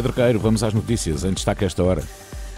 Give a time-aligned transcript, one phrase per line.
[0.00, 2.02] Pedro Queiro, vamos às notícias, em destaque a esta hora.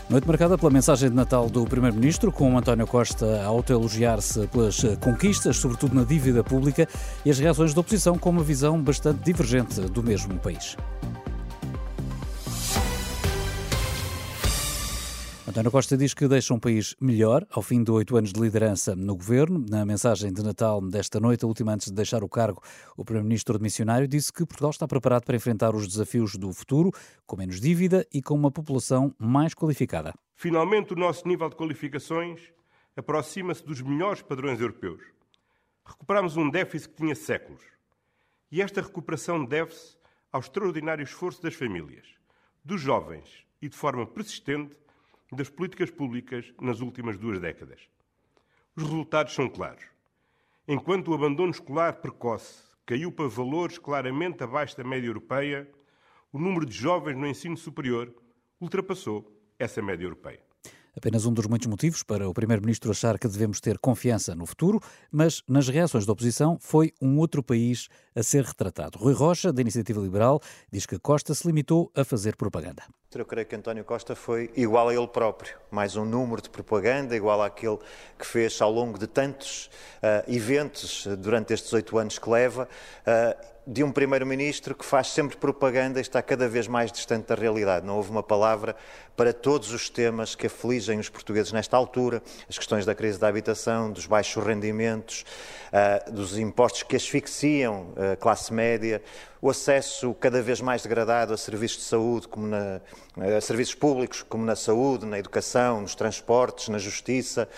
[0.09, 5.57] Noite marcada pela mensagem de Natal do Primeiro-Ministro, com António Costa a autoelogiar-se pelas conquistas,
[5.57, 6.87] sobretudo na dívida pública,
[7.25, 10.77] e as reações da oposição com uma visão bastante divergente do mesmo país.
[15.53, 18.97] António Costa diz que deixa um país melhor ao fim de oito anos de liderança
[18.97, 19.63] no governo.
[19.69, 22.63] Na mensagem de Natal desta noite, a última antes de deixar o cargo,
[22.97, 26.91] o Primeiro-Ministro missionário disse que Portugal está preparado para enfrentar os desafios do futuro,
[27.27, 30.15] com menos dívida e com uma população mais qualificada.
[30.35, 32.41] Finalmente, o nosso nível de qualificações
[32.97, 35.03] aproxima-se dos melhores padrões europeus.
[35.85, 37.63] Recuperamos um déficit que tinha séculos.
[38.51, 39.99] E esta recuperação deve-se
[40.33, 42.07] ao extraordinário esforço das famílias,
[42.65, 44.81] dos jovens e, de forma persistente,
[45.35, 47.81] das políticas públicas nas últimas duas décadas.
[48.77, 49.85] Os resultados são claros.
[50.67, 55.69] Enquanto o abandono escolar precoce caiu para valores claramente abaixo da média europeia,
[56.33, 58.15] o número de jovens no ensino superior
[58.61, 60.41] ultrapassou essa média europeia.
[60.95, 64.79] Apenas um dos muitos motivos para o Primeiro-Ministro achar que devemos ter confiança no futuro,
[65.11, 68.99] mas nas reações da oposição foi um outro país a ser retratado.
[68.99, 72.83] Rui Rocha, da Iniciativa Liberal, diz que Costa se limitou a fazer propaganda.
[73.15, 77.15] Eu creio que António Costa foi igual a ele próprio, mais um número de propaganda,
[77.15, 77.79] igual àquele
[78.19, 82.67] que fez ao longo de tantos uh, eventos durante estes oito anos que leva.
[83.07, 87.37] Uh, de um primeiro-ministro que faz sempre propaganda e está cada vez mais distante da
[87.37, 87.87] realidade.
[87.87, 88.75] Não houve uma palavra
[89.17, 93.29] para todos os temas que afligem os portugueses nesta altura, as questões da crise da
[93.29, 95.25] habitação, dos baixos rendimentos,
[95.69, 99.01] uh, dos impostos que asfixiam a classe média,
[99.41, 102.81] o acesso cada vez mais degradado a serviços de saúde, como na,
[103.41, 107.49] serviços públicos, como na saúde, na educação, nos transportes, na justiça.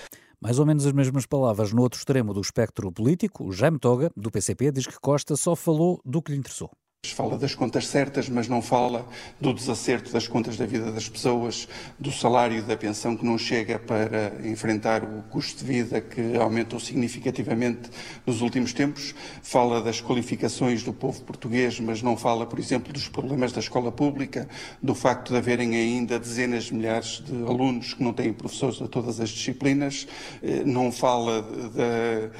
[0.40, 4.10] Mais ou menos as mesmas palavras no outro extremo do espectro político, o Jaime Toga,
[4.16, 6.70] do PCP, diz que Costa só falou do que lhe interessou.
[7.10, 9.06] Fala das contas certas, mas não fala
[9.40, 13.78] do desacerto das contas da vida das pessoas, do salário da pensão que não chega
[13.78, 17.90] para enfrentar o custo de vida que aumentou significativamente
[18.26, 19.14] nos últimos tempos.
[19.42, 23.92] Fala das qualificações do povo português, mas não fala, por exemplo, dos problemas da escola
[23.92, 24.48] pública,
[24.82, 28.88] do facto de haverem ainda dezenas de milhares de alunos que não têm professores a
[28.88, 30.06] todas as disciplinas.
[30.42, 32.30] Eh, não fala da, eh,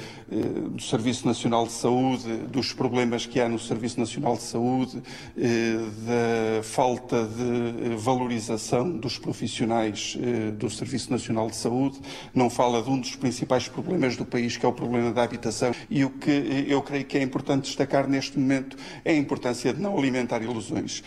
[0.70, 5.02] do Serviço Nacional de Saúde, dos problemas que há no Serviço Nacional de Saúde saúde,
[5.36, 5.76] eh,
[6.06, 11.98] da falta de valorização dos profissionais eh, do Serviço Nacional de Saúde,
[12.32, 15.72] não fala de um dos principais problemas do país, que é o problema da habitação.
[15.90, 19.72] E o que eh, eu creio que é importante destacar neste momento é a importância
[19.72, 21.02] de não alimentar ilusões.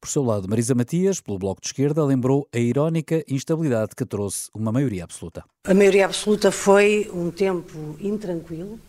[0.00, 4.48] Por seu lado, Marisa Matias, pelo Bloco de Esquerda, lembrou a irónica instabilidade que trouxe
[4.54, 5.44] uma maioria absoluta.
[5.64, 8.80] A maioria absoluta foi um tempo intranquilo,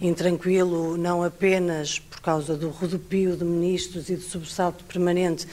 [0.00, 5.46] intranquilo não apenas por causa do rodopio de ministros e do sobressalto permanente,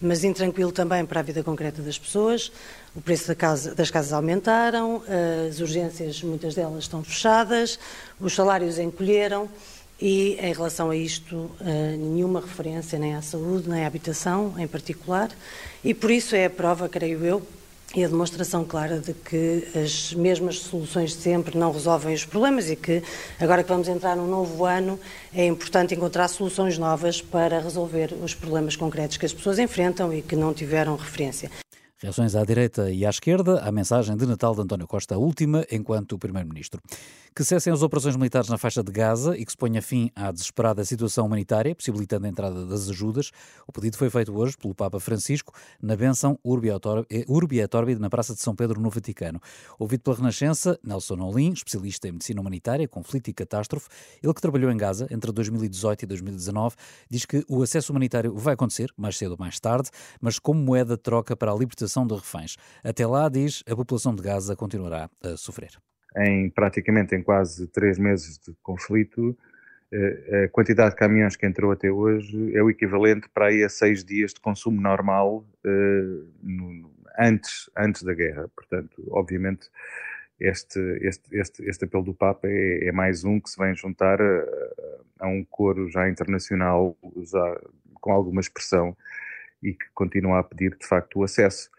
[0.00, 2.50] mas intranquilo também para a vida concreta das pessoas.
[2.94, 5.02] O preço da casa, das casas aumentaram,
[5.48, 7.78] as urgências, muitas delas estão fechadas,
[8.20, 9.48] os salários encolheram
[10.00, 11.50] e, em relação a isto,
[11.96, 15.30] nenhuma referência nem à saúde, nem à habitação em particular.
[15.84, 17.42] E por isso é a prova, creio eu,
[17.94, 22.76] e a demonstração clara de que as mesmas soluções sempre não resolvem os problemas e
[22.76, 23.02] que,
[23.38, 24.98] agora que vamos entrar num novo ano,
[25.34, 30.22] é importante encontrar soluções novas para resolver os problemas concretos que as pessoas enfrentam e
[30.22, 31.50] que não tiveram referência.
[32.02, 35.64] Reações à direita e à esquerda à mensagem de Natal de António Costa, a última
[35.70, 36.82] enquanto Primeiro-Ministro.
[37.32, 40.32] Que cessem as operações militares na faixa de Gaza e que se ponha fim à
[40.32, 43.30] desesperada situação humanitária, possibilitando a entrada das ajudas.
[43.68, 46.70] O pedido foi feito hoje pelo Papa Francisco na benção Urbi
[47.08, 49.40] et Orbi na Praça de São Pedro, no Vaticano.
[49.78, 53.88] Ouvido pela Renascença, Nelson Olim, especialista em medicina humanitária, conflito e catástrofe,
[54.20, 56.74] ele que trabalhou em Gaza entre 2018 e 2019,
[57.08, 59.88] diz que o acesso humanitário vai acontecer, mais cedo ou mais tarde,
[60.20, 62.56] mas como moeda de troca para a libertação libertação de reféns.
[62.82, 65.72] Até lá, diz, a população de Gaza continuará a sofrer.
[66.16, 69.36] Em praticamente em quase três meses de conflito,
[69.92, 73.68] eh, a quantidade de caminhões que entrou até hoje é o equivalente para aí a
[73.68, 76.22] seis dias de consumo normal eh,
[77.18, 78.48] antes, antes da guerra.
[78.54, 79.68] Portanto, obviamente,
[80.38, 84.20] este, este, este, este apelo do Papa é, é mais um que se vem juntar
[84.20, 84.44] a,
[85.20, 87.60] a um coro já internacional, já
[87.94, 88.96] com alguma expressão,
[89.62, 91.70] e que continua a pedir, de facto, o acesso.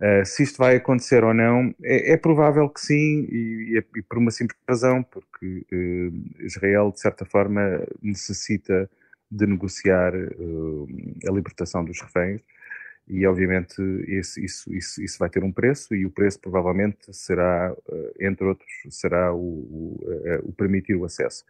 [0.00, 4.18] Uh, se isto vai acontecer ou não, é, é provável que sim, e, e, por
[4.18, 8.88] uma simples razão, porque uh, Israel, de certa forma, necessita
[9.30, 10.88] de negociar uh,
[11.28, 12.40] a libertação dos reféns,
[13.08, 13.74] e obviamente
[14.06, 17.74] esse, isso, isso, isso vai ter um preço, e o preço provavelmente será,
[18.20, 20.00] entre outros, será o, o,
[20.44, 21.42] o permitir o acesso.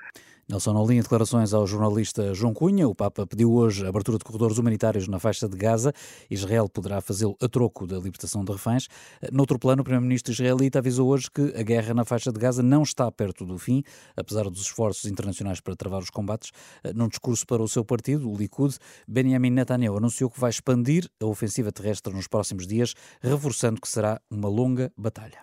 [0.48, 4.24] Nelson Nolin, em declarações ao jornalista João Cunha, o Papa pediu hoje a abertura de
[4.24, 5.92] corredores humanitários na faixa de Gaza.
[6.30, 8.88] Israel poderá fazê-lo a troco da libertação de reféns.
[9.30, 12.82] Noutro plano, o primeiro-ministro israelita avisou hoje que a guerra na faixa de Gaza não
[12.82, 13.82] está perto do fim,
[14.16, 16.50] apesar dos esforços internacionais para travar os combates.
[16.94, 18.74] Num discurso para o seu partido, o Likud,
[19.06, 24.18] Benjamin Netanyahu anunciou que vai expandir a ofensiva terrestre nos próximos dias, reforçando que será
[24.30, 25.42] uma longa batalha.